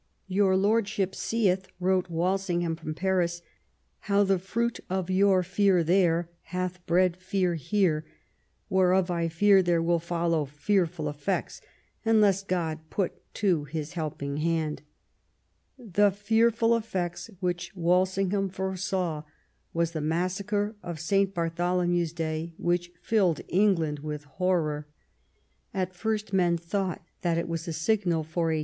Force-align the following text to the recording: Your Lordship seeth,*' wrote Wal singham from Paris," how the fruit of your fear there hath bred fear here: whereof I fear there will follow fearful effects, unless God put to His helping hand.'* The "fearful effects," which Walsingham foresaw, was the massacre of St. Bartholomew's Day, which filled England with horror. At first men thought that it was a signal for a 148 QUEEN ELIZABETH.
Your 0.25 0.57
Lordship 0.57 1.13
seeth,*' 1.13 1.67
wrote 1.79 2.09
Wal 2.09 2.39
singham 2.39 2.75
from 2.75 2.95
Paris," 2.95 3.43
how 4.09 4.23
the 4.23 4.39
fruit 4.39 4.79
of 4.89 5.11
your 5.11 5.43
fear 5.43 5.83
there 5.83 6.31
hath 6.45 6.83
bred 6.87 7.15
fear 7.17 7.53
here: 7.53 8.03
whereof 8.67 9.11
I 9.11 9.27
fear 9.27 9.61
there 9.61 9.79
will 9.79 9.99
follow 9.99 10.45
fearful 10.45 11.07
effects, 11.07 11.61
unless 12.03 12.41
God 12.41 12.79
put 12.89 13.11
to 13.35 13.65
His 13.65 13.93
helping 13.93 14.37
hand.'* 14.37 14.81
The 15.77 16.09
"fearful 16.09 16.75
effects," 16.75 17.29
which 17.39 17.75
Walsingham 17.75 18.49
foresaw, 18.49 19.21
was 19.71 19.91
the 19.91 20.01
massacre 20.01 20.75
of 20.81 20.99
St. 20.99 21.31
Bartholomew's 21.31 22.11
Day, 22.11 22.55
which 22.57 22.91
filled 23.03 23.41
England 23.49 23.99
with 23.99 24.23
horror. 24.23 24.87
At 25.75 25.93
first 25.93 26.33
men 26.33 26.57
thought 26.57 27.03
that 27.21 27.37
it 27.37 27.47
was 27.47 27.67
a 27.67 27.71
signal 27.73 28.23
for 28.23 28.23
a 28.23 28.25
148 28.25 28.31
QUEEN 28.31 28.47
ELIZABETH. 28.55 28.59